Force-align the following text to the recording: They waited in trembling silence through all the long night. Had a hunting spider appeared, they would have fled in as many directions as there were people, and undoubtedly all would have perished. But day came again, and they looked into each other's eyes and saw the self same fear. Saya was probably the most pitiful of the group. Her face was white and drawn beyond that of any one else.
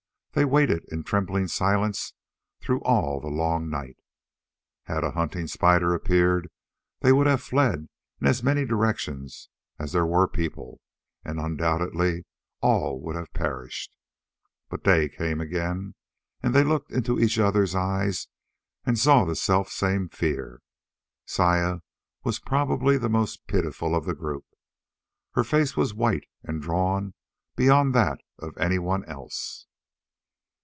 They 0.33 0.45
waited 0.45 0.85
in 0.89 1.03
trembling 1.03 1.49
silence 1.49 2.13
through 2.61 2.79
all 2.83 3.19
the 3.19 3.27
long 3.27 3.69
night. 3.69 3.97
Had 4.83 5.03
a 5.03 5.11
hunting 5.11 5.45
spider 5.47 5.93
appeared, 5.93 6.49
they 7.01 7.11
would 7.11 7.27
have 7.27 7.43
fled 7.43 7.89
in 8.21 8.27
as 8.27 8.41
many 8.41 8.63
directions 8.63 9.49
as 9.77 9.91
there 9.91 10.05
were 10.05 10.29
people, 10.29 10.79
and 11.25 11.37
undoubtedly 11.37 12.23
all 12.61 13.01
would 13.01 13.17
have 13.17 13.33
perished. 13.33 13.97
But 14.69 14.85
day 14.85 15.09
came 15.09 15.41
again, 15.41 15.95
and 16.41 16.55
they 16.55 16.63
looked 16.63 16.93
into 16.93 17.19
each 17.19 17.37
other's 17.37 17.75
eyes 17.75 18.29
and 18.85 18.97
saw 18.97 19.25
the 19.25 19.35
self 19.35 19.67
same 19.69 20.07
fear. 20.07 20.61
Saya 21.25 21.79
was 22.23 22.39
probably 22.39 22.97
the 22.97 23.09
most 23.09 23.47
pitiful 23.47 23.93
of 23.93 24.05
the 24.05 24.15
group. 24.15 24.45
Her 25.33 25.43
face 25.43 25.75
was 25.75 25.93
white 25.93 26.29
and 26.41 26.61
drawn 26.61 27.15
beyond 27.57 27.93
that 27.95 28.21
of 28.39 28.57
any 28.57 28.79
one 28.79 29.03
else. 29.03 29.67